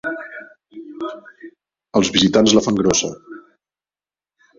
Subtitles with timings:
[1.99, 3.11] Els visitants la fan grossa.